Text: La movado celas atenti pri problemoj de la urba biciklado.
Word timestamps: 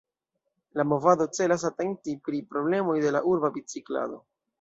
La 0.79 0.85
movado 0.93 1.27
celas 1.39 1.65
atenti 1.69 2.15
pri 2.29 2.39
problemoj 2.55 2.97
de 3.05 3.13
la 3.17 3.23
urba 3.33 3.53
biciklado. 3.59 4.19